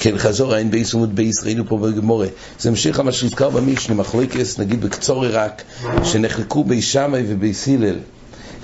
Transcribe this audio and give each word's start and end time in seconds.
כן, 0.00 0.18
חזור 0.18 0.56
עין 0.56 0.70
בייס 0.70 0.94
עמוד 0.94 1.16
בייס, 1.16 1.44
ראינו 1.44 1.64
פה 1.68 1.78
בגמורה. 1.78 2.26
זה 2.58 2.68
המשך 2.68 2.98
על 2.98 3.04
מה 3.04 3.12
שהוזכר 3.12 3.50
במשנה, 3.50 3.94
מחלוקס, 3.94 4.58
נגיד 4.58 4.80
בקצורי 4.80 5.28
רק, 5.28 5.62
שנחלקו 6.04 6.64
בי 6.64 6.82
שמאי 6.82 7.22
ובייס 7.28 7.54
הלל, 7.54 7.98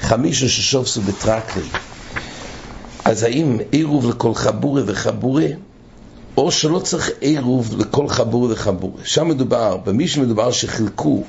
חמישה 0.01 0.49
ששובסו 0.49 1.01
בטרקלין. 1.01 1.63
אז 3.05 3.23
האם 3.23 3.59
עירוב 3.71 4.09
לכל 4.09 4.35
חבורי 4.35 4.83
וחבורי, 4.87 5.53
או 6.37 6.53
שלא 6.53 6.79
צריך 6.79 7.11
עירוב 7.21 7.75
לכל 7.79 8.09
חבורי 8.09 8.53
וחבורי? 8.53 9.03
שם 9.05 9.29
מדובר, 9.29 9.77
במי 9.77 10.09
שמדובר 10.09 10.51
שחילקו 10.53 11.23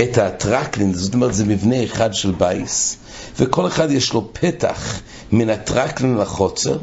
את 0.00 0.18
הטרקלין, 0.18 0.94
זאת 0.94 1.14
אומרת 1.14 1.34
זה 1.34 1.44
מבנה 1.44 1.84
אחד 1.84 2.14
של 2.14 2.30
בייס, 2.30 2.96
וכל 3.38 3.66
אחד 3.66 3.90
יש 3.90 4.12
לו 4.12 4.28
פתח 4.32 5.00
מן 5.32 5.50
הטרקלין 5.50 6.16
לחוצר, 6.16 6.78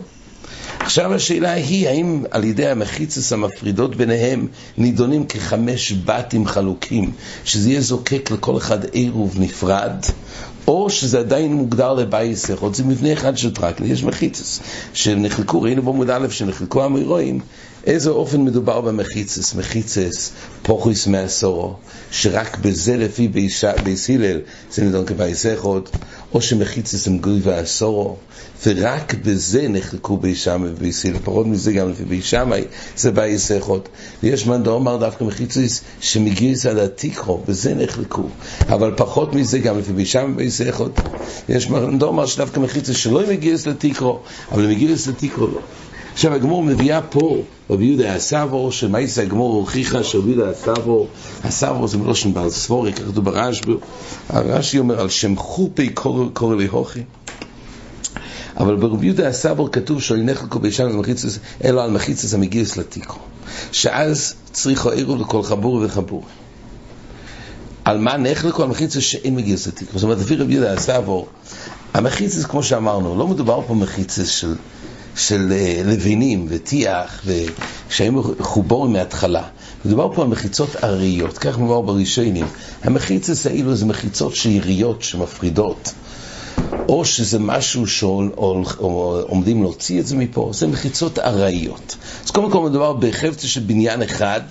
עכשיו 0.84 1.13
השאלה 1.13 1.52
היא, 1.52 1.88
האם 1.88 2.23
על 2.31 2.43
ידי 2.43 2.68
המחיצס 2.68 3.34
המפרידות 3.34 3.95
ביניהם 3.95 4.47
נידונים 4.77 5.26
כחמש 5.26 5.94
בתים 6.05 6.45
חלוקים, 6.45 7.12
שזה 7.45 7.70
יהיה 7.70 7.81
זוקק 7.81 8.31
לכל 8.31 8.57
אחד 8.57 8.84
עירוב 8.84 9.35
נפרד, 9.40 10.05
או 10.67 10.90
שזה 10.90 11.20
עדיין 11.20 11.54
מוגדר 11.54 11.93
לבייס 11.93 12.52
אחד, 12.52 12.73
זה 12.73 12.84
מבנה 12.84 13.13
אחד 13.13 13.38
של 13.38 13.54
טרקלין, 13.53 13.88
יש 13.88 14.04
מחיצס, 14.04 14.59
שנחלקו, 14.93 15.62
ראינו 15.62 15.81
בעמוד 15.81 16.09
א' 16.09 16.27
שנחלקו 16.30 16.84
המאירואים, 16.84 17.40
איזה 17.87 18.09
אופן 18.09 18.41
מדובר 18.41 18.81
במחיצס, 18.81 19.55
מחיצס, 19.55 20.31
פוחוס 20.62 21.07
מעשורו, 21.07 21.73
שרק 22.11 22.57
בזה 22.57 22.97
לפי 22.97 23.27
בייס 23.27 24.09
הלל 24.09 24.39
זה 24.71 24.83
נידון 24.83 25.05
כבייס 25.05 25.45
אחד, 25.45 25.97
או 26.33 26.41
שמחיצס 26.41 27.07
הם 27.07 27.17
גוי 27.17 27.39
ועשורו, 27.43 28.17
ורק 28.65 29.13
בזה 29.13 29.67
נחלקו 29.69 30.17
בי 30.17 30.35
שמאי 30.35 30.69
ובי 30.69 30.91
סיל, 30.91 31.15
פחות 31.23 31.47
מזה 31.47 31.73
גם 31.73 31.91
לפי 31.91 32.05
בי 32.05 32.21
שמאי, 32.21 32.63
זה 32.97 33.11
באי 33.11 33.39
סכות. 33.39 33.89
ויש 34.23 34.47
מאן 34.47 34.63
דאמר 34.63 34.97
דווקא 34.97 35.23
מחיצויס 35.23 35.81
שמגיוס 35.99 36.65
עד 36.65 36.77
התיקרו, 36.77 37.43
בזה 37.47 37.73
נחלקו. 37.75 38.23
אבל 38.70 38.93
פחות 38.97 39.34
מזה 39.35 39.59
גם 39.59 39.79
לפי 39.79 39.93
בי 39.93 40.05
שמאי 40.05 40.34
ובי 40.34 40.51
סכות. 40.51 40.99
יש 41.49 41.70
מאן 41.70 41.99
דאמר 41.99 42.25
שדווקא 42.25 42.59
מחיצויס 42.59 42.97
שלא 42.97 43.21
מגיוס 43.29 43.68
לתיקרו, 43.68 44.20
אבל 44.51 44.68
מגיוס 44.68 45.07
לתיקרו 45.07 45.47
לא. 45.47 45.59
עכשיו 46.13 46.33
הגמור 46.33 46.63
מביאה 46.63 47.01
פה, 47.01 47.37
רבי 47.69 47.85
יהודה 47.85 48.15
הסבו, 48.15 48.71
שמייס 48.71 49.19
הגמור 49.19 49.55
הוכיחה 49.55 50.03
שרבי 50.03 50.31
יהודה 50.31 50.49
הסבו, 50.49 51.07
הסבו 51.43 51.87
זה 51.87 51.97
מלושן 51.97 52.33
בעל 52.33 52.49
סבורי, 52.49 52.93
כך 52.93 52.99
כתוב 52.99 53.25
ברשב"י, 53.25 53.73
הרש"י 54.29 54.79
אומר 54.79 55.01
על 55.01 55.09
שם 55.09 55.35
חופי 55.35 55.89
קורא 56.34 56.55
לי 56.55 56.67
הוכי. 56.67 57.03
אבל 58.57 58.75
ברבי 58.75 59.05
יהודה 59.05 59.27
הסבר 59.27 59.67
כתוב 59.67 60.01
שלא 60.01 60.23
נחלקו 60.23 60.59
בישן 60.59 60.84
על 60.84 60.95
מחיצס, 60.95 61.39
אלא 61.63 61.84
על 61.84 61.91
מחיצס 61.91 62.34
המגיעס 62.34 62.77
לתיקו. 62.77 63.19
שאז 63.71 64.34
צריכו 64.51 64.89
עירוב 64.89 65.22
לכל 65.22 65.44
חבור 65.44 65.81
וחבור. 65.85 66.23
על 67.85 67.97
מה 67.97 68.17
נחלקו? 68.17 68.63
על 68.63 68.69
מחיצס 68.69 69.00
שאין 69.00 69.35
מגיעס 69.35 69.67
לתיקו. 69.67 69.91
זאת 69.94 70.03
אומרת, 70.03 70.17
לפי 70.17 70.35
רבי 70.35 70.53
יהודה 70.53 70.73
הסבר, 70.73 71.23
המחיצס, 71.94 72.45
כמו 72.45 72.63
שאמרנו, 72.63 73.17
לא 73.17 73.28
מדובר 73.28 73.61
פה 73.67 73.73
מחיצס 73.73 74.28
של, 74.28 74.56
של 75.16 75.51
uh, 75.51 75.88
לבינים 75.88 76.45
וטיח 76.50 77.25
ושהיו 77.25 78.23
חובורים 78.39 78.94
מההתחלה. 78.94 79.44
מדובר 79.85 80.13
פה 80.16 80.22
על 80.22 80.28
מחיצות 80.28 80.75
ארעיות, 80.83 81.38
כך 81.38 81.57
מדובר 81.57 81.81
בראשונים. 81.81 82.45
המחיצס 82.83 83.47
האלו 83.47 83.75
זה 83.75 83.85
מחיצות 83.85 84.35
שעיריות 84.35 85.01
שמפרידות. 85.01 85.94
או 86.89 87.06
שזה 87.06 87.39
משהו 87.39 87.88
שעומדים 87.88 89.63
להוציא 89.63 90.00
את 90.00 90.07
זה 90.07 90.16
מפה, 90.16 90.50
זה 90.53 90.67
מחיצות 90.67 91.19
ארעיות. 91.19 91.95
אז 92.25 92.31
קודם 92.31 92.51
כל 92.51 92.62
מדובר 92.62 92.94
בחפצה 92.94 93.47
של 93.47 93.62
בניין 93.62 94.01
אחד 94.01 94.41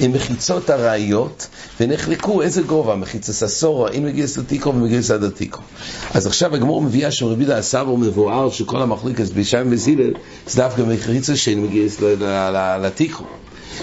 עם 0.00 0.12
מחיצות 0.12 0.70
ארעיות, 0.70 1.46
ונחלקו 1.80 2.42
איזה 2.42 2.62
גובה, 2.62 2.96
מחיצה 2.96 3.32
ססורו, 3.32 3.88
אם 3.88 4.04
מגיע 4.04 4.26
לתיקו 4.38 4.68
ומגיע 4.68 5.00
עד. 5.14 5.30
אז 6.14 6.26
עכשיו 6.26 6.54
הגמור 6.54 6.82
מביאה 6.82 7.10
שרבי 7.10 7.44
דה 7.44 7.58
הסבו 7.58 7.96
מבואר 7.96 8.50
שכל 8.50 8.82
המחליקס 8.82 9.30
בישיים 9.30 9.66
וזילל, 9.70 10.10
זה 10.46 10.62
דווקא 10.62 10.82
מחיצה 10.82 11.36
שאין 11.36 11.62
מגיע 11.62 11.82
לתיקו. 12.82 13.24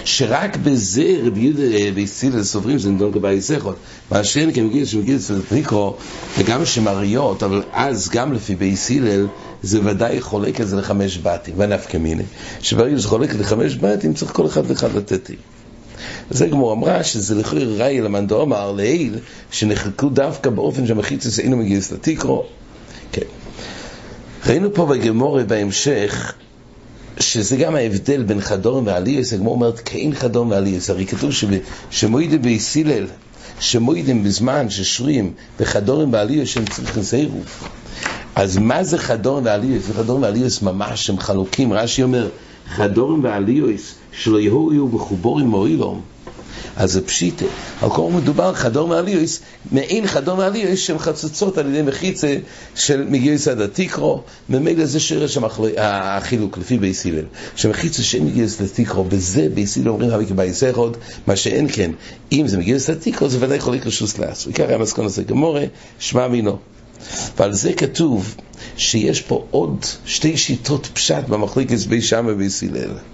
שרק 0.04 0.56
בזה 0.56 1.16
רבי 1.24 1.40
יהודה 1.40 1.62
ויסילל 1.94 2.42
סוברים 2.42 2.78
שזה 2.78 2.90
נדון 2.90 3.12
כבעי 3.12 3.40
סכות. 3.40 3.76
מה 4.10 4.24
שאין 4.24 4.52
כי 4.52 4.60
מגיע 4.60 4.86
שמגיע 4.86 5.16
אצל 5.16 5.42
פריקרו, 5.48 5.96
וגם 6.38 6.64
שמריות, 6.64 7.42
אבל 7.42 7.62
אז 7.72 8.08
גם 8.08 8.32
לפי 8.32 8.54
בי 8.54 8.76
זה 9.62 9.80
ודאי 9.84 10.20
חולק 10.20 10.60
את 10.60 10.68
זה 10.68 10.76
לחמש 10.76 11.18
בתים, 11.18 11.54
ונפקא 11.56 11.96
מיני. 11.96 12.22
שברגע 12.60 12.98
שזה 12.98 13.08
חולק 13.08 13.34
לחמש 13.34 13.76
בתים, 13.76 14.14
צריך 14.14 14.32
כל 14.32 14.46
אחד 14.46 14.62
ואחד 14.66 14.96
לתת 14.96 15.30
לי. 15.30 15.36
זה 16.30 16.46
גמור 16.46 16.72
אמרה 16.72 17.04
שזה 17.04 17.34
לכוי 17.34 17.64
ראי 17.64 18.00
למאן 18.00 18.26
אמר 18.42 18.72
לעיל, 18.72 19.18
שנחלקו 19.50 20.08
דווקא 20.08 20.50
באופן 20.50 20.86
שהמחיצס 20.86 21.38
אינו 21.38 21.56
מגיעס 21.56 21.92
לתיקרו. 21.92 22.44
כן. 23.12 23.22
ראינו 24.46 24.74
פה 24.74 24.86
בגמורי 24.86 25.44
בהמשך 25.44 26.34
שזה 27.20 27.56
גם 27.56 27.74
ההבדל 27.74 28.22
בין 28.22 28.40
חדורם 28.40 28.86
ועליוס, 28.86 29.32
הגמור 29.32 29.54
אומרת 29.54 29.78
כאין 29.78 30.14
חדורם 30.14 30.50
ועליוס, 30.50 30.90
הרי 30.90 31.06
כתוב 31.06 31.30
שמוידים 31.90 32.42
ביסילל, 32.42 33.06
שמוידים 33.60 34.24
בזמן 34.24 34.70
ששרים 34.70 35.32
וחדורם 35.60 36.12
ועליוס 36.12 36.48
שהם 36.48 36.64
צריכים 36.64 37.02
סירוף. 37.02 37.68
אז 38.36 38.58
מה 38.58 38.84
זה 38.84 38.98
חדורם 38.98 39.44
ועליוס? 39.44 39.82
וחדורם 39.88 40.22
ועליוס 40.22 40.62
ממש 40.62 41.10
הם 41.10 41.18
חלוקים, 41.18 41.72
רש"י 41.72 42.02
אומר, 42.02 42.28
חדורם 42.66 43.24
ועליוס 43.24 43.94
שלא 44.12 44.40
יהיו 44.40 44.88
בחובורים 44.88 45.46
מועילום. 45.46 46.00
אז 46.76 46.92
זה 46.92 47.06
פשיטה. 47.06 47.44
על 47.82 47.90
כל 47.90 48.10
מדובר 48.10 48.54
חדור 48.54 48.88
מעליוס, 48.88 49.40
מעין 49.72 50.06
חדור 50.06 50.36
מעליוס 50.36 50.78
שהן 50.78 50.98
חצוצות 50.98 51.58
על 51.58 51.68
ידי 51.68 51.82
מחיצה 51.82 52.36
של 52.74 53.04
מגיוס 53.08 53.48
עד 53.48 53.60
התיקרו, 53.60 54.22
ממילא 54.48 54.84
זה 54.84 55.00
שרש 55.00 55.38
החילוק 55.78 56.58
לפי 56.58 56.78
בייס 56.78 57.06
הלל. 57.06 57.24
שמחיצה 57.56 58.02
שאין 58.02 58.24
מגיוס 58.24 58.60
לתיקרו, 58.60 59.04
בזה 59.04 59.48
בייס 59.54 59.78
הלל 59.78 59.88
אומרים 59.88 60.10
הווי 60.10 60.26
כבייס 60.26 60.64
אחד, 60.64 60.98
מה 61.26 61.36
שאין 61.36 61.66
כן, 61.72 61.90
אם 62.32 62.48
זה 62.48 62.58
מגיוס 62.58 62.90
לתיקרו 62.90 63.28
זה 63.28 63.38
ודאי 63.40 63.60
חולק 63.60 63.86
רשוס. 63.86 64.14
וכך 64.46 64.64
היה 64.68 64.78
מסכון 64.78 65.04
הזה 65.04 65.22
גמורה, 65.22 65.64
שמע 65.98 66.28
מינו. 66.28 66.58
ועל 67.38 67.52
זה 67.52 67.72
כתוב 67.72 68.36
שיש 68.76 69.20
פה 69.20 69.46
עוד 69.50 69.84
שתי 70.06 70.36
שיטות 70.36 70.88
פשט 70.92 71.28
במחליקת 71.28 71.78
בי 71.78 72.02
שמה 72.02 72.32
ובייס 72.32 72.62
הלל. 72.62 73.13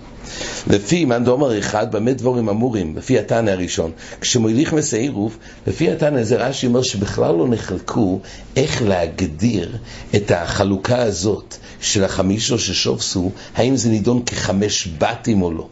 לפי 0.70 1.04
מאן 1.04 1.24
דאמר 1.24 1.58
אחד, 1.58 1.92
במה 1.92 2.12
דבורים 2.12 2.48
אמורים, 2.48 2.96
לפי 2.96 3.18
התנא 3.18 3.50
הראשון. 3.50 3.90
כשמוליך 4.20 4.72
מסעירוב, 4.72 5.38
לפי 5.66 5.90
התנא 5.90 6.24
זה 6.24 6.36
רש"י 6.36 6.66
אומר 6.66 6.82
שבכלל 6.82 7.34
לא 7.34 7.48
נחלקו 7.48 8.20
איך 8.56 8.82
להגדיר 8.82 9.76
את 10.16 10.30
החלוקה 10.30 11.02
הזאת 11.02 11.54
של 11.80 12.04
החמישו 12.04 12.58
ששופסו, 12.58 13.30
האם 13.56 13.76
זה 13.76 13.88
נידון 13.88 14.22
כחמש 14.26 14.88
בתים 14.98 15.42
או 15.42 15.52
לא. 15.52 15.68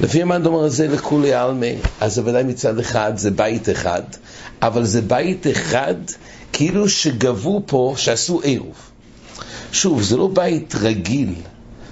לפי 0.00 0.22
המאן 0.22 0.42
דאמר 0.42 0.64
הזה 0.64 0.88
לכולי 0.88 1.32
עלמי, 1.32 1.74
אז 2.00 2.14
זה 2.14 2.22
ודאי 2.24 2.42
מצד 2.42 2.78
אחד 2.78 3.12
זה 3.16 3.30
בית 3.30 3.68
אחד, 3.68 4.02
אבל 4.62 4.84
זה 4.84 5.02
בית 5.02 5.46
אחד 5.46 5.94
כאילו 6.52 6.88
שגבו 6.88 7.62
פה, 7.66 7.94
שעשו 7.96 8.40
עירוב. 8.40 8.76
שוב, 9.72 10.02
זה 10.02 10.16
לא 10.16 10.30
בית 10.32 10.74
רגיל. 10.74 11.34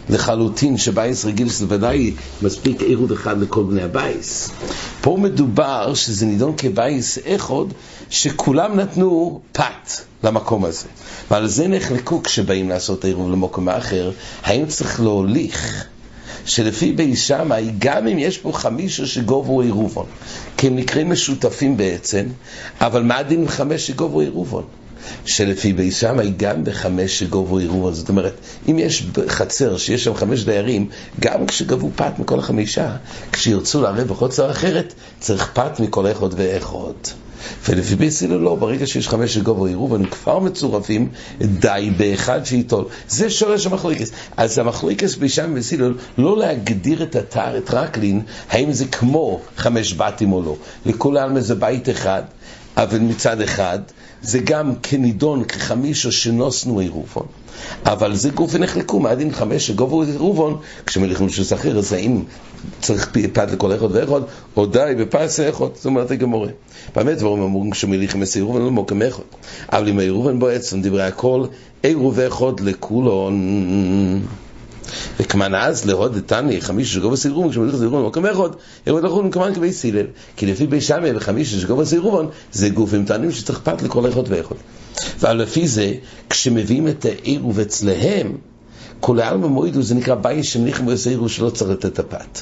לחלוטין 0.09 0.79
שבייס 0.79 1.25
רגיל 1.25 1.49
שזה 1.49 1.67
ודאי 1.69 2.15
מספיק 2.43 2.81
עירוב 2.81 3.13
אחד 3.13 3.41
לכל 3.41 3.63
בני 3.63 3.83
הבייס. 3.83 4.51
פה 5.01 5.17
מדובר 5.21 5.95
שזה 5.95 6.27
נידון 6.27 6.55
כבייס 6.57 7.19
אחד 7.27 7.65
שכולם 8.11 8.81
נתנו 8.81 9.41
פת 9.53 9.91
למקום 10.25 10.65
הזה. 10.65 10.87
ועל 11.31 11.47
זה 11.47 11.69
נחלקו 11.69 12.23
כשבאים 12.23 12.69
לעשות 12.69 13.05
עירוב 13.05 13.31
למקום 13.31 13.69
אחר, 13.69 14.13
האם 14.43 14.67
צריך 14.67 15.01
להוליך 15.01 15.85
שלפי 16.47 16.93
בי 16.93 17.17
שמאי, 17.17 17.71
גם 17.79 18.07
אם 18.07 18.19
יש 18.19 18.39
פה 18.39 18.53
חמישה 18.53 19.07
שגובו 19.07 19.61
עירובון, 19.61 20.07
כי 20.57 20.67
הם 20.67 20.77
נקראים 20.77 21.11
משותפים 21.11 21.77
בעצם, 21.77 22.27
אבל 22.81 23.03
מה 23.03 23.17
הדין 23.17 23.41
עם 23.41 23.49
חמש 23.49 23.87
שגובו 23.87 24.21
עירובון? 24.21 24.65
שלפי 25.25 25.73
בי 25.73 25.91
שמאי 25.91 26.33
גם 26.37 26.65
בחמש 26.65 27.19
שגובו 27.19 27.59
עירוב, 27.59 27.95
זאת 27.95 28.09
אומרת, 28.09 28.33
אם 28.71 28.79
יש 28.79 29.07
חצר 29.29 29.77
שיש 29.77 30.05
שם 30.05 30.15
חמש 30.15 30.45
דיירים, 30.45 30.89
גם 31.21 31.47
כשגבו 31.47 31.91
פת 31.97 32.19
מכל 32.19 32.39
החמישה, 32.39 32.97
כשירצו 33.33 33.83
לערב 33.83 34.09
בחוצר 34.09 34.51
אחרת, 34.51 34.95
צריך 35.21 35.51
פת 35.55 35.81
מכל 35.81 36.13
אחד 36.13 36.29
ואחד. 36.37 37.15
ולפי 37.69 37.97
בי 37.97 38.11
סילו 38.11 38.39
לא, 38.39 38.55
ברגע 38.55 38.87
שיש 38.87 39.09
חמש 39.09 39.35
שגובו 39.35 39.67
עירוב, 39.67 39.95
הם 39.95 40.07
כבר 40.07 40.39
מצורפים, 40.39 41.09
די 41.39 41.91
באחד 41.97 42.47
שייטול. 42.47 42.85
זה 43.09 43.31
שורש 43.31 43.67
המחלוקס. 43.67 44.11
אז 44.37 44.59
המחלוקס 44.59 45.17
בשם 45.17 45.53
וסילו, 45.55 45.89
לא 46.19 46.39
להגדיר 46.39 47.03
את 47.03 47.17
התאר, 47.17 47.59
את 47.59 47.71
רקלין, 47.71 48.23
האם 48.51 48.73
זה 48.73 48.85
כמו 48.85 49.41
חמש 49.57 49.95
בתים 49.95 50.33
או 50.33 50.43
לא. 50.43 50.57
לכולם 50.87 51.41
זה 51.41 51.55
בית 51.55 51.89
אחד, 51.89 52.23
אבל 52.77 52.99
מצד 52.99 53.41
אחד, 53.41 53.79
זה 54.23 54.39
גם 54.39 54.75
כנידון 54.83 55.45
כחמישו 55.45 56.13
שנוסנו 56.13 56.79
עירובון. 56.79 57.27
אבל 57.87 58.15
זה 58.15 58.31
גוף 58.31 58.51
ונחלקו, 58.55 59.01
מה 59.01 59.11
הדין 59.11 59.33
חמש 59.33 59.67
שגובו 59.67 60.03
עירובון, 60.03 60.59
כשמליכים 60.87 61.29
של 61.29 61.45
שכיר, 61.45 61.79
אז 61.79 61.93
האם 61.93 62.23
צריך 62.81 63.11
פת 63.33 63.51
לכל 63.53 63.75
אחד 63.75 63.89
ואחד, 63.91 64.21
או 64.57 64.67
די 64.67 64.95
בפס 64.99 65.41
אחד, 65.41 65.67
זאת 65.75 65.87
אומרת 65.87 66.11
הגמורה. 66.11 66.49
באמת 66.95 67.19
דברים 67.19 67.43
אמורים 67.43 67.71
כשמליכים 67.71 68.23
את 68.23 68.29
עירובון 68.35 68.63
לא 68.63 68.71
מוקם 68.71 69.03
אחד. 69.03 69.23
אבל 69.73 69.89
אם 69.89 69.99
העירובון 69.99 70.39
בו 70.39 70.49
דברי 70.83 71.03
הכל, 71.03 71.47
עירוב 71.83 72.21
אחד 72.21 72.61
לכולון. 72.61 73.35
וכמן 75.21 75.55
אז 75.55 75.85
להוד 75.85 76.19
תני 76.27 76.61
חמישה 76.61 76.93
שגובה 76.93 77.17
סירובון, 77.17 77.51
כשמליך 77.51 77.77
סירובון 77.77 78.05
במקום 78.05 78.27
אחד, 78.27 78.49
ירוד 78.87 79.05
לחוד 79.05 79.25
מכמן 79.25 79.55
כבי 79.55 79.73
סילל. 79.73 80.07
כי 80.37 80.47
לפי 80.47 80.67
בי 80.67 80.81
שמי 80.81 81.09
וחמישה 81.17 81.59
שגובה 81.59 81.85
סירובון, 81.85 82.29
זה 82.53 82.69
גוף 82.69 82.95
עם 82.95 83.05
טענים 83.05 83.33
שצריך 83.33 83.61
פת 83.63 83.83
לכל 83.83 84.09
אחד 84.09 84.23
ואחד. 84.29 84.55
ועל 85.19 85.43
לפי 85.43 85.69
זה, 85.69 85.95
כשמביאים 86.31 86.89
את 86.89 87.05
העירוב 87.05 87.61
אצלהם, 87.61 88.33
כל 89.01 89.21
העלמא 89.21 89.47
מועידו 89.47 89.83
זה 89.83 89.95
נקרא 89.95 90.15
ביי 90.15 90.43
שמניחם 90.43 90.87
ועשיירו 90.87 91.29
שלא 91.29 91.51
צריך 91.51 91.71
לתת 91.71 91.99
הפת. 91.99 92.41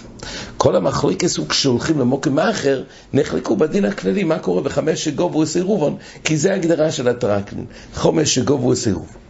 כל 0.57 0.77
המחלוקס 0.77 1.37
הוא 1.37 1.49
כשהולכים 1.49 1.99
למוקם 1.99 2.39
האחר, 2.39 2.83
נחלקו 3.13 3.57
בדין 3.57 3.85
הכללי 3.85 4.25
מה 4.25 4.39
קורה 4.39 4.63
בחמש 4.63 5.05
שגובו 5.05 5.39
וסיירובון, 5.39 5.97
כי 6.25 6.37
זה 6.37 6.53
ההגדרה 6.53 6.93
של 6.93 7.09
הטרקלין, 7.09 7.65
חומש 7.95 8.35
שגובו 8.35 8.69
וסיירובון. 8.69 9.23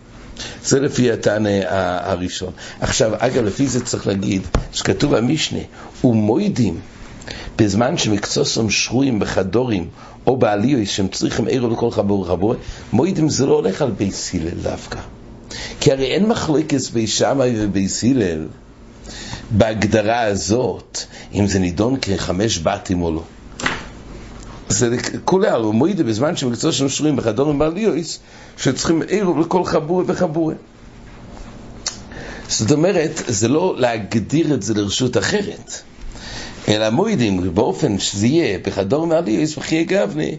זה 0.65 0.81
לפי 0.81 1.13
הטענה 1.13 1.61
הראשון. 2.11 2.53
עכשיו, 2.81 3.13
אגב, 3.19 3.45
לפי 3.45 3.69
זה 3.69 3.85
צריך 3.85 4.07
להגיד, 4.07 4.43
שכתוב 4.73 5.17
במשנה, 5.17 5.59
ומוידים 6.05 6.81
בזמן 7.59 7.99
שמקצוסם 7.99 8.71
שרויים 8.71 9.19
בחדורים 9.19 9.89
או 10.27 10.37
בעליוס 10.37 10.89
שהם 10.89 11.09
צריכים 11.09 11.47
עירוב 11.47 11.69
לכל 11.69 11.91
חבור 11.91 12.21
וחבור, 12.21 12.55
מוידים 12.93 13.29
זה 13.29 13.47
לא 13.47 13.55
הולך 13.55 13.83
על 13.83 13.91
בייס 13.91 14.35
הלל 14.35 14.63
דווקא. 14.63 14.99
כי 15.81 15.93
הרי 15.93 16.07
אין 16.07 16.27
מחלוקת 16.27 16.81
בי 16.93 17.07
שמאי 17.07 17.55
ובייס 17.59 18.05
הלל 18.05 18.47
בהגדרה 19.51 20.21
הזאת, 20.21 20.99
אם 21.35 21.47
זה 21.47 21.59
נידון 21.59 21.97
כחמש 22.03 22.59
בתים 22.59 23.03
או 23.03 23.11
לא. 23.11 23.23
זה 24.73 24.97
כולי 25.25 25.49
על 25.49 25.63
מוידים 25.63 26.03
בזמן 26.03 26.37
שמקצוסם 26.37 26.89
שרויים 26.89 27.17
בחדורים 27.17 27.59
בעליוס 27.59 28.19
שצריכים 28.57 29.03
עירוב 29.03 29.39
לכל 29.39 29.65
חבורה 29.65 30.05
וחבורה. 30.07 30.55
זאת 32.49 32.73
אומרת, 32.73 33.23
זה 33.27 33.49
לא 33.49 33.75
להגדיר 33.79 34.55
את 34.55 34.63
זה 34.63 34.75
לרשות 34.75 35.17
אחרת, 35.17 35.83
אלא 36.69 36.91
מוידים 36.91 37.55
באופן 37.55 37.99
שזה 37.99 38.27
יהיה 38.27 38.59
בחדור 38.59 39.07
מעליוס 39.07 39.59
וחיי 39.59 39.85
גבני, 39.85 40.37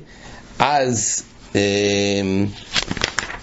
אז 0.59 1.23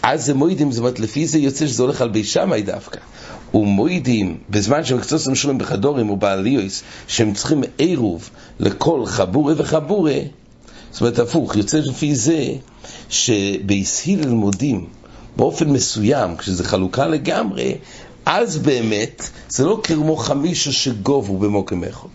אז 0.02 0.26
זה 0.26 0.34
מוידים, 0.34 0.72
זאת 0.72 0.78
אומרת, 0.78 1.00
לפי 1.00 1.26
זה 1.26 1.38
יוצא 1.38 1.66
שזה 1.66 1.82
הולך 1.82 2.00
על 2.00 2.08
בי 2.08 2.24
שמאי 2.24 2.62
דווקא. 2.62 2.98
ומוידים, 3.54 4.38
בזמן 4.50 4.84
שמקצוץ 4.84 5.28
המשולים 5.28 5.58
בחדורים 5.58 6.10
ובעליוס, 6.10 6.82
שהם 7.08 7.34
צריכים 7.34 7.62
עירוב 7.78 8.30
לכל 8.60 9.06
חבורה 9.06 9.54
וחבורה, 9.56 10.18
זאת 10.90 11.00
אומרת, 11.00 11.18
הפוך, 11.18 11.56
יוצא 11.56 11.78
לפי 11.78 12.14
זה 12.14 12.46
שבייסהיל 13.08 14.28
מודים 14.28 14.86
באופן 15.36 15.70
מסוים, 15.70 16.36
כשזה 16.36 16.64
חלוקה 16.64 17.06
לגמרי, 17.06 17.74
אז 18.26 18.58
באמת 18.58 19.30
זה 19.48 19.64
לא 19.64 19.80
כמו 19.82 20.16
חמישה 20.16 20.72
שגובו 20.72 21.38
במוקם 21.38 21.84
אחד. 21.84 22.08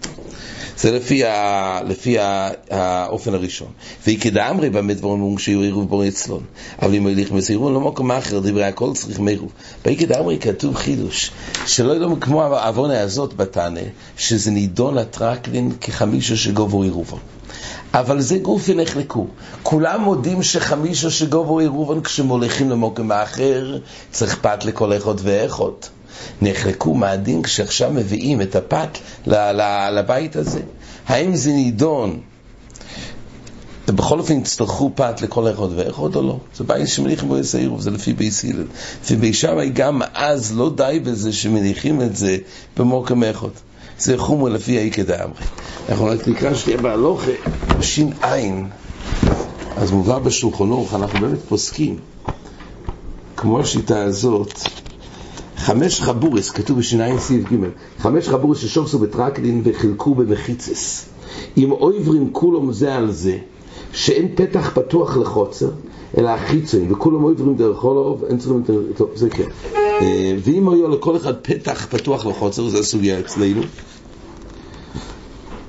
זה 0.77 0.92
לפי, 0.92 1.25
ה, 1.25 1.80
לפי 1.88 2.19
ה, 2.19 2.50
האופן 2.69 3.33
הראשון. 3.33 3.68
וכדא 4.07 4.50
אמרי 4.50 4.69
באמת 4.69 4.98
דברים 4.98 5.21
אומרים 5.21 5.38
שיהיו 5.38 5.62
עירוב 5.62 5.89
בור 5.89 6.07
אצלון. 6.07 6.44
אבל 6.81 6.95
אם 6.95 7.07
הליך 7.07 7.31
מסעירון 7.31 7.74
לא 7.74 7.81
מקום 7.81 8.12
אחר, 8.12 8.39
דברי 8.39 8.66
הכל 8.66 8.92
צריך 8.94 9.19
מעירוב. 9.19 9.51
וכדא 9.86 10.19
אמרי 10.19 10.39
כתוב 10.39 10.75
חידוש, 10.75 11.31
שלא 11.66 11.95
ידעו 11.95 12.19
כמו 12.19 12.44
העוונה 12.44 13.01
הזאת 13.01 13.33
בתנא, 13.33 13.81
שזה 14.18 14.51
נידון 14.51 14.98
הטרקלין 14.98 15.71
כחמישה 15.81 16.36
שגובו 16.36 16.83
עירובו. 16.83 17.18
אבל 18.00 18.21
זה 18.21 18.38
גוף 18.38 18.63
ונחלקו. 18.68 19.27
כולם 19.63 20.01
מודים 20.01 20.44
שחמישה 20.44 21.09
שגובו 21.09 21.59
עירובון 21.59 22.01
כשמוליכים 22.01 22.69
למוקם 22.69 23.12
האחר, 23.12 23.77
צריך 24.12 24.38
פת 24.42 24.65
לכל 24.65 24.97
אחד 24.97 25.15
ואחד. 25.18 25.71
נחלקו 26.42 26.94
מהדין 26.94 27.42
כשעכשיו 27.42 27.92
מביאים 27.92 28.42
את 28.42 28.56
הפת 28.56 28.97
לבית 29.92 30.36
הזה. 30.36 30.62
האם 31.07 31.36
זה 31.36 31.51
נידון? 31.51 32.19
ובכל 33.88 34.19
אופן 34.19 34.33
יצטרכו 34.33 34.92
פת 34.95 35.21
לכל 35.21 35.51
אחד 35.51 35.68
ואחד 35.75 36.15
או 36.15 36.21
לא? 36.21 36.39
זה 36.56 36.63
בית 36.63 36.88
שמניחים 36.88 37.30
בו 37.30 37.38
איזה 37.38 37.57
עירוב, 37.57 37.81
זה 37.81 37.92
לפי 37.92 38.13
בייס 38.13 38.45
הלל. 38.45 38.65
ובי 39.12 39.33
שמאי 39.33 39.69
גם 39.69 40.01
אז 40.13 40.57
לא 40.57 40.71
די 40.75 41.00
בזה 41.03 41.33
שמניחים 41.33 42.01
את 42.01 42.15
זה 42.15 42.38
במוקם 42.77 43.24
אחד. 43.24 43.47
זה 44.00 44.18
חומו 44.18 44.50
לפי 44.50 44.77
האיקא 44.77 45.03
דאמרי. 45.03 45.44
אנחנו 45.89 46.06
רק 46.06 46.27
נקרא 46.27 46.53
שתהיה 46.53 46.77
בהלוכה, 46.77 47.31
ש"ע, 47.81 48.36
אז 49.77 49.92
מובא 49.92 50.19
בשולחון 50.19 50.86
אנחנו 50.95 51.19
באמת 51.19 51.39
פוסקים, 51.50 51.97
כמו 53.38 53.59
השיטה 53.59 54.03
הזאת, 54.03 54.59
חמש 55.57 56.01
חבורס, 56.01 56.50
כתוב 56.50 56.80
בש"ע 56.80 57.19
סעיף 57.19 57.53
ג', 57.53 57.56
חמש 58.00 58.30
חבורס 58.30 58.57
ששופסו 58.57 59.00
בטרקלין 59.00 59.62
וחילקו 59.63 60.15
במחיצס. 60.15 61.06
אם 61.57 61.71
אויברים 61.71 62.30
כולם 62.31 62.71
זה 62.71 62.95
על 62.95 63.12
זה, 63.12 63.38
שאין 63.94 64.27
פתח 64.36 64.71
פתוח 64.74 65.18
לחוצר, 65.18 65.69
אלא 66.18 66.30
החיצוני, 66.30 66.92
וכולם 66.92 67.24
אויברים 67.24 67.56
דרך 67.56 67.80
הולוב, 67.80 68.24
אין 68.30 68.38
צריכים 68.38 68.63
טוב, 68.95 69.09
זה 69.15 69.30
כן. 69.30 69.50
ואם 70.44 70.69
היה 70.69 70.88
לכל 70.88 71.15
אחד 71.15 71.33
פתח 71.42 71.88
פתוח 71.89 72.25
לחוצר, 72.25 72.69
זו 72.69 72.77
הסוגיה 72.77 73.19
אצלנו. 73.19 73.62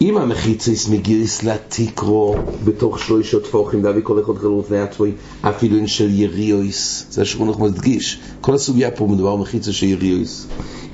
אם 0.00 0.16
המחיצס 0.16 0.88
מגיריס 0.88 1.42
לתיקרו 1.42 2.36
בתוך 2.64 2.98
שלושה 2.98 3.40
טפוחים, 3.40 3.84
ואבי 3.84 4.00
כל 4.02 4.20
אחד 4.20 4.38
חלו 4.38 4.60
לפני 4.60 4.80
עצמי, 4.80 5.10
אפילו 5.42 5.76
אין 5.76 5.86
של 5.86 6.10
יריויס, 6.10 7.06
זה 7.10 7.22
השכון 7.22 7.48
אנחנו 7.48 7.64
מדגיש, 7.64 8.18
כל 8.40 8.54
הסוגיה 8.54 8.90
פה 8.90 9.06
מדובר 9.06 9.36
במחיצה 9.36 9.72
של 9.72 9.86
יריויס. 9.86 10.46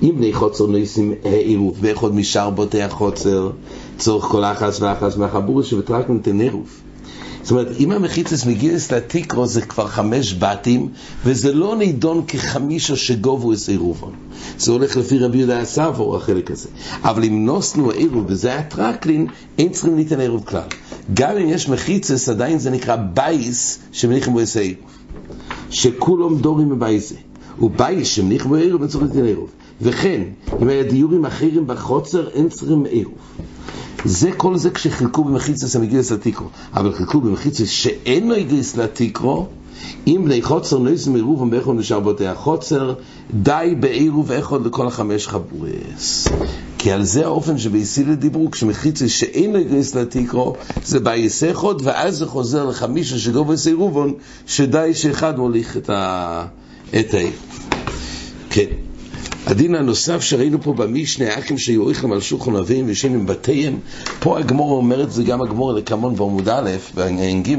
אם 0.03 0.13
בני 0.17 0.33
חוצר 0.33 0.67
נויסים 0.67 1.15
עירוב, 1.25 1.77
ואחד 1.81 2.15
משאר 2.15 2.51
בוטי 2.51 2.83
החוצר, 2.83 3.51
צורך 3.99 4.25
כל 4.25 4.45
אחס 4.45 4.81
ואחס 4.81 5.17
מהחבורס 5.17 5.67
שבטרק 5.67 6.09
נותן 6.09 6.41
עירוב. 6.41 6.83
זאת 7.43 7.51
אומרת, 7.51 7.67
אם 7.79 7.93
המחיצס 7.93 8.47
מגירס 8.47 8.93
לתיקרו 8.93 9.47
זה 9.47 9.63
כבר 9.63 9.87
חמש 9.87 10.35
בתים, 10.39 10.89
וזה 11.25 11.53
לא 11.55 11.77
נידון 11.77 12.25
כחמישה 12.29 12.97
שגובו 12.97 13.53
את 13.53 13.59
עירובון. 13.69 14.13
זה 14.59 14.73
הולך 14.73 14.97
לפי 14.97 15.19
רבי 15.19 15.39
יהודה 15.39 15.61
הסבור, 15.61 16.17
החלק 16.17 16.51
הזה. 16.51 16.69
אבל 17.03 17.25
אם 17.25 17.47
נוסנו 17.47 17.91
עירוב, 17.91 18.25
וזה 18.29 18.59
הטרקלין, 18.59 19.27
אין 19.59 19.69
צריכים 19.69 19.97
ליתן 19.97 20.21
עירוב 20.21 20.45
כלל. 20.45 20.69
גם 21.15 21.37
אם 21.37 21.49
יש 21.49 21.69
מחיצס, 21.69 22.29
עדיין 22.29 22.59
זה 22.59 22.71
נקרא 22.71 22.97
בייס 22.97 23.79
שמניחים 23.93 24.33
בו 24.33 24.41
את. 24.41 24.75
שכולם 25.71 26.39
דורים 26.39 26.69
בבייס 26.69 27.13
ובייס 27.61 28.09
שמניחים 28.09 28.49
בו 28.49 28.55
עירוב, 28.55 28.83
אין 28.83 28.91
צריך 28.91 29.05
ליתן 29.05 29.25
עירוב. 29.25 29.51
וכן, 29.81 30.23
אם 30.63 30.69
היה 30.69 30.83
דיורים 30.83 31.25
אחרים 31.25 31.67
בחוצר, 31.67 32.29
אין 32.29 32.49
צריכים 32.49 32.85
עירוב. 32.85 33.15
זה 34.05 34.33
כל 34.37 34.57
זה 34.57 34.71
כשחילקו 34.71 35.25
במחיצס 35.25 35.77
המגיעס 35.77 36.11
לתיקרו. 36.11 36.49
אבל 36.75 36.93
חילקו 36.93 37.21
במחיצס 37.21 37.69
שאינו 37.69 38.35
מגיעס 38.35 38.77
לתיקרו, 38.77 39.47
אם 40.07 40.23
בני 40.25 40.43
חוצר 40.43 40.79
נויסים 40.79 41.15
עירוב 41.15 41.51
באחד 41.51 41.71
נשאר 41.75 42.01
בתי 42.01 42.27
החוצר, 42.27 42.95
די 43.35 43.75
בעירוב 43.81 44.33
אחד 44.33 44.67
לכל 44.67 44.87
החמש 44.87 45.29
חבורס. 45.29 46.29
כי 46.79 46.93
על 46.93 47.05
זה 47.05 47.25
האופן 47.25 47.59
שבייסילה 47.59 48.15
דיברו, 48.15 48.51
כשמחיצס 48.51 49.11
שאין 49.11 49.53
לו 49.53 49.59
הגירס 49.59 49.95
לתיקרו, 49.95 50.55
זה 50.85 51.01
בייס 51.01 51.45
אחד, 51.45 51.75
ואז 51.83 52.17
זה 52.17 52.27
חוזר 52.27 52.69
לחמישה 52.69 53.19
שגובס 53.19 53.67
עירובון, 53.67 54.15
שדי 54.47 54.95
שאחד 54.95 55.39
מוליך 55.39 55.77
את 55.77 55.91
ה... 55.91 56.47
את 57.01 57.15
העיר. 57.15 57.33
כן. 58.51 58.82
הדין 59.47 59.75
הנוסף 59.75 60.21
שראינו 60.21 60.63
פה 60.63 60.73
במשנה, 60.73 61.35
האחים 61.35 61.59
שיוריכם 61.59 62.13
על 62.13 62.21
שולחן 62.21 62.57
אביהם 62.57 62.87
וישנים 62.87 63.27
בבתיהם, 63.27 63.79
פה 64.21 64.39
הגמור 64.39 64.77
אומר 64.77 65.03
את 65.03 65.13
זה 65.13 65.23
גם 65.23 65.43
הגמור 65.43 65.73
לקמון 65.73 66.17
בעמוד 66.17 66.49
א', 66.49 66.71
בעין 66.95 67.43
ג', 67.43 67.57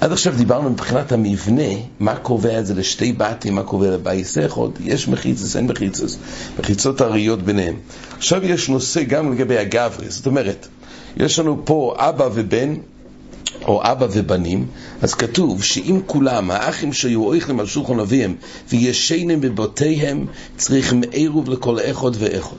עד 0.00 0.12
עכשיו 0.12 0.34
דיברנו 0.36 0.70
מבחינת 0.70 1.12
המבנה, 1.12 1.72
מה 2.00 2.16
קובע 2.16 2.58
את 2.58 2.66
זה 2.66 2.74
לשתי 2.74 3.12
בתים, 3.12 3.54
מה 3.54 3.62
קובע 3.62 3.90
לבייס 3.90 4.38
אחד, 4.38 4.80
יש 4.80 5.08
מחיצס, 5.08 5.56
אין 5.56 5.66
מחיצס, 5.66 6.18
מחיצות 6.60 7.02
אריות 7.02 7.42
ביניהם. 7.42 7.74
עכשיו 8.16 8.44
יש 8.44 8.68
נושא 8.68 9.02
גם 9.02 9.32
לגבי 9.32 9.58
הגברי, 9.58 10.06
זאת 10.08 10.26
אומרת, 10.26 10.68
יש 11.16 11.38
לנו 11.38 11.62
פה 11.64 11.94
אבא 11.98 12.28
ובן, 12.34 12.74
או 13.62 13.82
אבא 13.84 14.06
ובנים, 14.12 14.66
אז 15.02 15.14
כתוב 15.14 15.62
שאם 15.62 16.00
כולם, 16.06 16.50
האחים 16.50 16.92
שהיו 16.92 17.24
אויכלים 17.24 17.60
על 17.60 17.66
שולחן 17.66 18.00
אביהם 18.00 18.34
וישנים 18.68 19.40
בבתיהם, 19.40 20.26
צריכים 20.56 21.02
עירוב 21.10 21.50
לכל 21.50 21.78
אחד 21.90 22.10
ואחד. 22.14 22.56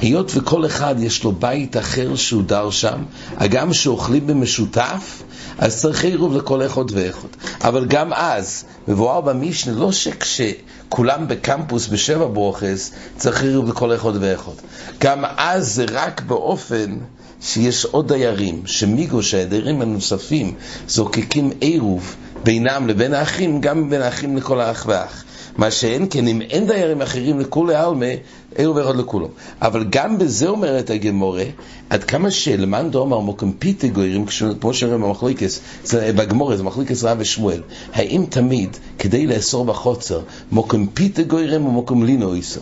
היות 0.00 0.32
וכל 0.34 0.66
אחד 0.66 0.94
יש 0.98 1.24
לו 1.24 1.32
בית 1.32 1.76
אחר 1.76 2.16
שהוא 2.16 2.42
דר 2.42 2.70
שם, 2.70 3.02
הגם 3.36 3.72
שאוכלים 3.72 4.26
במשותף, 4.26 5.22
אז 5.58 5.80
צריך 5.80 6.04
עירוב 6.04 6.36
לכל 6.36 6.66
אחד 6.66 6.84
ואחד. 6.90 7.28
אבל 7.60 7.86
גם 7.86 8.12
אז, 8.12 8.64
מבואר 8.88 9.20
במשנה, 9.20 9.72
לא 9.72 9.92
שכשכולם 9.92 11.28
בקמפוס 11.28 11.88
בשבע 11.88 12.26
ברוכס, 12.26 12.92
צריך 13.16 13.42
עירוב 13.42 13.68
לכל 13.68 13.94
אחד 13.94 14.12
ואחד. 14.20 14.52
גם 15.00 15.24
אז 15.36 15.74
זה 15.74 15.84
רק 15.92 16.20
באופן 16.20 16.96
שיש 17.42 17.84
עוד 17.84 18.08
דיירים, 18.08 18.62
שמיגו 18.66 19.22
שהדיירים 19.22 19.82
הנוספים 19.82 20.54
זוקקים 20.88 21.50
עירוב 21.60 22.16
בינם 22.44 22.86
לבין 22.86 23.14
האחים, 23.14 23.60
גם 23.60 23.90
בין 23.90 24.02
האחים 24.02 24.36
לכל 24.36 24.60
האח 24.60 24.84
ואח. 24.88 25.24
מה 25.56 25.70
שאין 25.70 26.06
כן, 26.10 26.28
אם 26.28 26.42
אין 26.42 26.66
דיירים 26.66 27.02
אחרים 27.02 27.40
לכולי 27.40 27.74
עלמא, 27.74 28.14
אין 28.56 28.66
עובר 28.66 28.86
עוד 28.86 28.96
לכולם. 28.96 29.28
אבל 29.62 29.84
גם 29.90 30.18
בזה 30.18 30.48
אומרת 30.48 30.90
הגמורה, 30.90 31.44
עד 31.90 32.04
כמה 32.04 32.30
שלמאן 32.30 32.90
דומר 32.90 33.20
מוקם 33.20 33.52
פיתי 33.52 33.88
גוירים, 33.88 34.26
כמו 34.60 34.74
שאומרים 34.74 35.02
במחליקס, 35.02 35.60
בגמורה 35.94 36.56
זה 36.56 36.62
מחליקס 36.62 37.04
רב 37.04 37.16
ושמואל, 37.20 37.60
האם 37.92 38.24
תמיד, 38.28 38.76
כדי 38.98 39.26
לאסור 39.26 39.64
בחוצר, 39.64 40.20
מוקם 40.52 40.86
פיתי 40.86 41.24
גוירים 41.24 41.66
או 41.66 41.70
מוקם 41.70 42.02
לינו 42.02 42.34
איסו? 42.34 42.60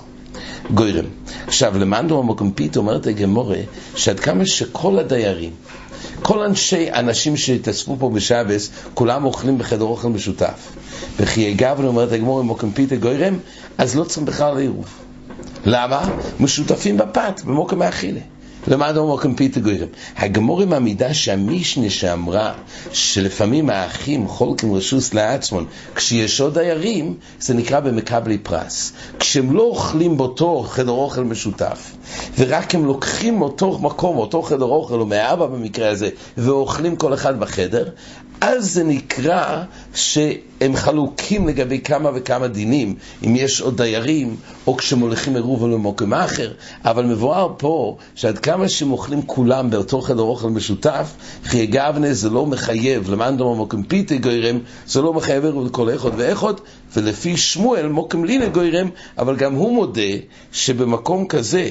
גוירים. 0.75 1.09
עכשיו, 1.47 1.79
למאן 1.79 2.09
דומר 2.09 2.23
מוקם 2.23 2.51
פיתי 2.51 2.79
אומרת 2.79 3.07
הגמורה, 3.07 3.59
שעד 3.95 4.21
כמה 4.21 4.47
שכל 4.47 4.99
הדיירים, 4.99 5.51
כל 6.23 6.43
אנשי, 6.43 6.93
אנשים 6.93 7.37
שהתאספו 7.37 7.97
פה 7.99 8.11
בשבס, 8.11 8.71
כולם 8.95 9.25
אוכלים 9.25 9.59
בחדר 9.59 9.85
אוכל 9.85 10.09
משותף. 10.09 10.73
וכי 11.17 11.41
יגבנו, 11.41 11.89
אומרת 11.89 12.13
הגמור, 12.13 12.41
אם 12.41 12.47
מוקם 12.47 12.71
פיתה 12.71 12.97
גוירם, 12.97 13.39
אז 13.79 13.97
לא 13.97 14.05
צריכים 14.05 14.25
בכלל 14.25 14.55
לעירוב. 14.55 14.87
למה? 15.67 16.09
משותפים 16.41 16.97
בפת, 16.97 17.41
במוקם 17.45 17.83
האכילה. 17.83 18.21
למה 18.69 18.91
אדם 18.91 19.07
מוקם 19.07 19.35
פיתה 19.35 19.61
גוירם? 19.61 19.89
הגמור 20.17 20.65
מעמידה 20.65 21.15
שהמישנה 21.15 21.91
שאמרה 21.91 22.53
שלפעמים 22.93 23.71
האחים 23.71 24.29
חולקים 24.29 24.75
רשוס 24.75 25.15
לעצמון, 25.15 25.67
כשיש 25.95 26.41
עוד 26.41 26.55
דיירים, 26.59 27.15
זה 27.41 27.55
נקרא 27.55 27.81
במקבלי 27.81 28.39
פרס. 28.39 28.93
כשהם 29.19 29.53
לא 29.57 29.63
אוכלים 29.63 30.17
באותו 30.17 30.65
חדר 30.69 30.91
אוכל 30.91 31.25
משותף, 31.25 31.93
ורק 32.39 32.75
הם 32.75 32.87
לוקחים 32.87 33.43
אותו 33.43 33.79
מקום, 33.79 34.17
אותו 34.17 34.43
חדר 34.43 34.65
אוכל, 34.65 35.01
או 35.01 35.07
מאבא 35.07 35.47
במקרה 35.47 35.91
הזה, 35.91 36.09
ואוכלים 36.39 36.97
כל 36.97 37.15
אחד 37.15 37.41
בחדר, 37.41 37.89
אז 38.47 38.73
זה 38.73 38.85
נקרא 38.85 39.63
שהם 39.95 40.77
חלוקים 40.77 41.49
לגבי 41.49 41.81
כמה 41.81 42.11
וכמה 42.15 42.49
דינים, 42.49 42.95
אם 43.27 43.37
יש 43.37 43.61
עוד 43.61 43.77
דיירים, 43.77 44.37
או 44.67 44.77
כשמוליכים 44.77 45.35
עירוב 45.37 45.67
למוקם 45.67 46.15
אחר, 46.15 46.53
אבל 46.85 47.05
מבואר 47.05 47.55
פה 47.57 47.97
שעד 48.15 48.39
כמה 48.39 48.69
שהם 48.69 48.93
אוכלים 48.93 49.23
כולם 49.23 49.71
באותו 49.71 50.01
חדר 50.01 50.23
אוכל 50.23 50.51
משותף, 50.51 51.15
חיי 51.45 51.67
גבנה 51.67 52.15
זה 52.15 52.31
לא 52.31 52.47
מחייב, 52.47 53.11
למען 53.11 53.37
דומה 53.37 53.57
מוקם 53.57 53.83
פיתה 53.83 54.17
גוירם, 54.17 54.59
זה 54.87 55.03
לא 55.03 55.13
מחייב 55.13 55.45
עירוב 55.45 55.67
לכל 55.67 55.95
אחד 55.95 56.11
ואחד, 56.17 56.55
ולפי 56.97 57.37
שמואל 57.37 57.89
מוקם 57.89 58.25
לינה 58.25 58.47
גוירם, 58.47 58.89
אבל 59.19 59.37
גם 59.37 59.55
הוא 59.55 59.75
מודה 59.75 60.13
שבמקום 60.53 61.27
כזה, 61.27 61.71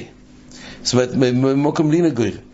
זאת 0.82 0.92
אומרת, 0.92 1.14
במוקם 1.16 1.90
לינה 1.90 2.08
גוירם. 2.08 2.53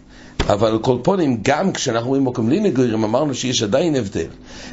אבל 0.53 0.79
כל 0.83 0.97
פונים, 1.03 1.39
גם 1.43 1.73
כשאנחנו 1.73 2.09
רואים 2.09 2.23
מוקמליני 2.23 2.71
גוירם, 2.71 3.05
אמרנו 3.05 3.35
שיש 3.35 3.63
עדיין 3.63 3.97
הבדל. 3.97 4.27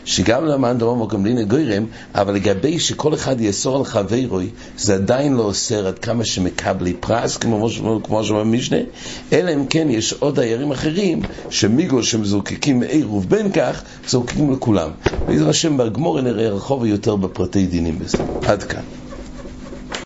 שגם 0.06 0.46
למען 0.46 0.78
דבר 0.78 0.94
מוקמליני 0.94 1.46
גוירם, 1.46 1.86
אבל 2.16 2.34
לגבי 2.34 2.80
שכל 2.80 3.14
אחד 3.14 3.42
יאסור 3.42 3.78
על 3.78 3.86
חברוי, 3.86 4.50
זה 4.78 4.96
עדיין 4.96 5.34
לא 5.34 5.44
אוסר 5.44 5.88
עד 5.88 6.00
כמה 6.00 6.26
שמקבלי 6.26 6.94
פרס, 6.94 7.38
כמו, 7.38 7.70
כמו 8.04 8.24
שאומר 8.24 8.44
משנה, 8.44 8.78
אלא 9.34 9.54
אם 9.54 9.66
כן 9.66 9.88
יש 9.90 10.14
עוד 10.14 10.36
דיירים 10.36 10.72
אחרים, 10.72 11.22
שמיגו 11.50 12.04
שמזוקקים 12.04 12.84
עירוב 12.84 13.30
בין 13.30 13.52
כך, 13.52 13.84
זוקקים 14.08 14.52
לכולם. 14.52 14.90
בעזר 15.28 15.50
השם 15.50 15.78
בגמור 15.78 16.22
נראה 16.22 16.50
רחוב 16.50 16.86
יותר 16.86 17.16
בפרטי 17.16 17.66
דינים 17.66 18.00
בזה. 18.00 18.18
עד 18.48 18.64
כאן. 18.64 19.07